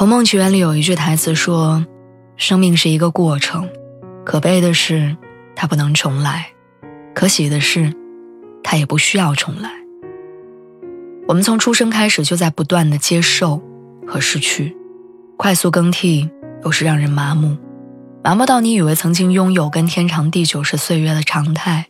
[0.00, 1.84] 童梦奇缘》里有一句台词说
[2.38, 3.68] ：“生命是一个过程，
[4.24, 5.14] 可悲的是
[5.54, 6.46] 它不能重来，
[7.14, 7.92] 可喜的是
[8.64, 9.70] 它也不需要重来。”
[11.28, 13.60] 我们从出生开始就在不断的接受
[14.06, 14.74] 和失去，
[15.36, 16.30] 快速更替
[16.64, 17.58] 有时让人麻木，
[18.24, 21.86] 麻木到你以为曾经拥有跟天长地久是岁月的常态，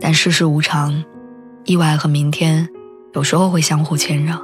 [0.00, 1.04] 但世事无常，
[1.66, 2.66] 意外和明天
[3.12, 4.42] 有时候会相互谦让，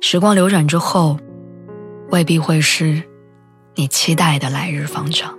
[0.00, 1.18] 时光流转之后。
[2.10, 3.02] 未必会是
[3.74, 5.36] 你期待的来日方长。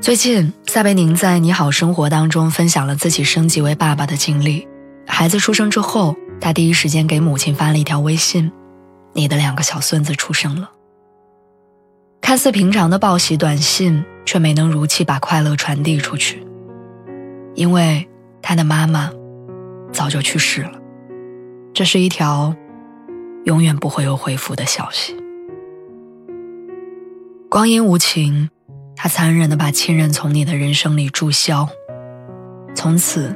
[0.00, 4.66] 最近，撒贝宁在《你好生活》当中分享了自己升级为爸爸的经历。
[5.06, 8.50] 孩子出生之后，他第一时间给母亲发了一条微信
[9.14, 10.70] ：“你的两个小孙子出生了。”
[12.20, 16.44] 看似平常的报喜短信，却没能如期把快乐传递出去，
[17.54, 18.06] 因为
[18.42, 19.10] 他的妈妈
[19.92, 20.72] 早就去世了。
[21.72, 22.54] 这是一条。
[23.46, 25.16] 永远不会有回复的消息。
[27.48, 28.50] 光阴无情，
[28.96, 31.68] 它残忍的把亲人从你的人生里注销，
[32.74, 33.34] 从此，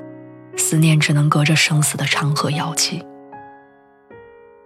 [0.56, 3.04] 思念只能隔着生死的长河遥寄。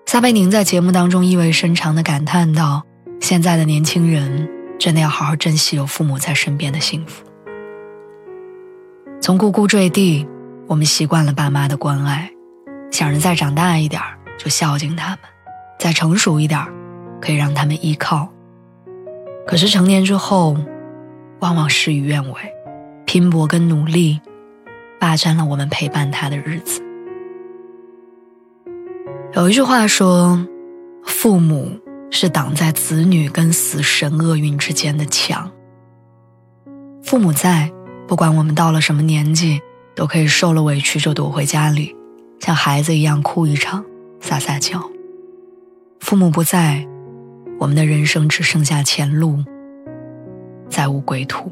[0.06, 2.82] 撒贝宁在节目当中意味深长的感叹道
[3.20, 7.22] ：“现在的年轻人真的要好好珍惜有父母在身边的幸福。
[9.20, 10.26] 从呱呱坠地，
[10.66, 12.30] 我们习惯了爸妈的关爱，
[12.90, 14.00] 想着再长大一点
[14.38, 15.18] 就孝敬他们。”
[15.84, 16.58] 再成熟一点
[17.20, 18.26] 可以让他们依靠。
[19.46, 20.56] 可是成年之后，
[21.40, 22.40] 往往事与愿违，
[23.04, 24.18] 拼搏跟努力，
[24.98, 26.82] 霸占了我们陪伴他的日子。
[29.34, 30.42] 有一句话说
[31.04, 31.78] ：“父母
[32.10, 35.50] 是挡在子女跟死神厄运之间的墙。”
[37.04, 37.70] 父母在，
[38.08, 39.60] 不管我们到了什么年纪，
[39.94, 41.94] 都可以受了委屈就躲回家里，
[42.40, 43.84] 像孩子一样哭一场，
[44.18, 44.82] 撒撒娇。
[46.04, 46.86] 父母不在，
[47.58, 49.42] 我们的人生只剩下前路，
[50.68, 51.50] 再无归途。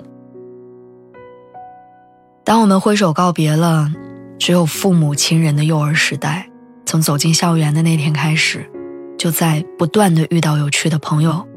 [2.44, 3.90] 当我们挥手告别了
[4.38, 6.50] 只有父母亲人的幼儿时代，
[6.84, 8.70] 从走进校园的那天开始，
[9.16, 11.48] 就在不断的遇到有趣的朋友，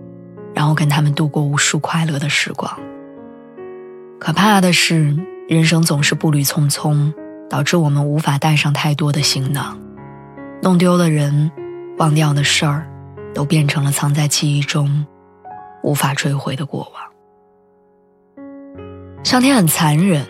[0.54, 2.72] 然后跟他们度过无数快乐的时光。
[4.18, 5.14] 可怕的是，
[5.50, 7.14] 人生总是步履匆匆，
[7.50, 9.78] 导致我们无法带上太多的行囊，
[10.62, 11.52] 弄丢了人。
[11.98, 12.86] 忘掉的事儿，
[13.34, 15.06] 都变成了藏在记忆中
[15.82, 18.44] 无法追回的过往。
[19.24, 20.26] 上天很残忍，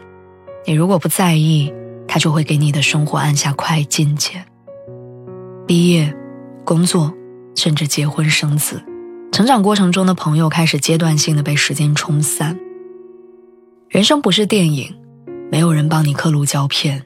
[0.66, 1.74] 你如果不在意，
[2.08, 4.46] 他就会给你的生活按下快进键。
[5.68, 6.16] 毕业、
[6.64, 7.14] 工作，
[7.56, 8.82] 甚至结婚生子，
[9.32, 12.58] 成长过程中的朋友开始阶段性的被时间冲散。
[13.90, 14.96] 人生不是电影，
[15.52, 17.04] 没有人帮你刻录胶片，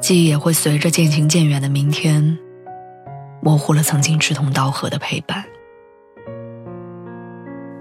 [0.00, 2.38] 记忆也会随着渐行渐远的明天。
[3.44, 5.44] 模糊了曾经志同道合的陪伴。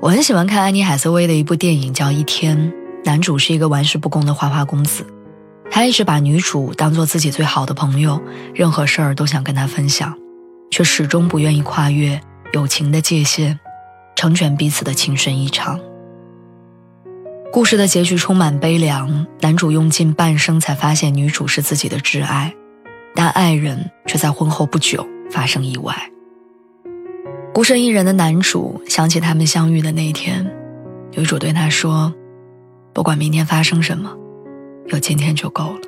[0.02, 2.58] 我很喜欢看安妮海瑟薇的一部电影，叫《一天》，
[3.06, 5.06] 男主是一个玩世不恭的花花公子，
[5.72, 8.22] 他一直把女主当做自己最好的朋友，
[8.54, 10.14] 任何事儿都想跟她分享，
[10.70, 12.20] 却始终不愿意跨越
[12.52, 13.58] 友情的界限，
[14.18, 15.80] 成全彼此的情深意长。
[17.54, 22.54] 故事的结局充满悲凉，男主用尽半生才发现女主是自己的挚爱，
[23.16, 25.08] 但爱人却在婚后不久。
[25.30, 25.96] 发生意外，
[27.54, 30.46] 孤身一人的男主想起他们相遇的那一天，
[31.12, 32.14] 女主对他说
[32.94, 34.16] ：“不管明天发生什么，
[34.88, 35.82] 有今天就够了。”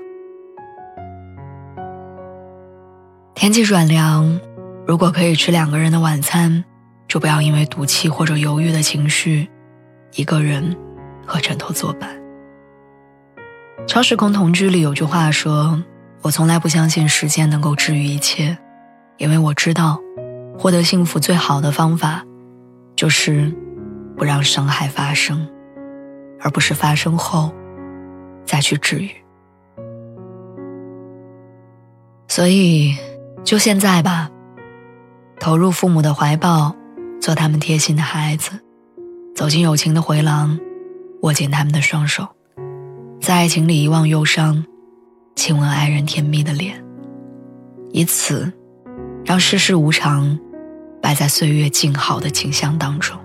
[3.36, 4.40] 天气转凉，
[4.88, 6.64] 如果可以吃两个人的晚餐，
[7.08, 9.48] 就不要因为赌气或者犹豫的情绪，
[10.16, 10.76] 一个人
[11.26, 12.10] 和枕头作伴。
[13.86, 15.80] 超时空同居里有句话说
[16.24, 18.58] ：“我从来不相信时间能够治愈一切。”
[19.18, 20.00] 因为我知道，
[20.58, 22.24] 获得幸福最好的方法，
[22.96, 23.54] 就是
[24.18, 25.48] 不让伤害发生，
[26.40, 27.52] 而不是发生后
[28.46, 29.10] 再去治愈。
[32.28, 32.96] 所以，
[33.44, 34.30] 就现在吧，
[35.40, 36.76] 投入父母的怀抱，
[37.22, 38.52] 做他们贴心的孩子，
[39.34, 40.60] 走进友情的回廊，
[41.22, 42.28] 握紧他们的双手，
[43.22, 44.66] 在爱情里遗忘忧伤，
[45.36, 46.84] 亲吻爱人甜蜜的脸。
[47.92, 48.52] 以此
[49.26, 50.38] 让世事无常
[51.02, 53.18] 摆在岁月静好的景象当中，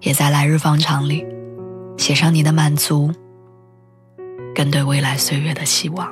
[0.00, 1.24] 也在来日方长里
[1.96, 3.12] 写上你的满足，
[4.52, 6.08] 跟对未来岁月的希望。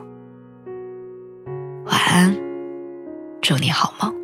[1.86, 2.36] 晚安，
[3.42, 4.23] 祝你好梦。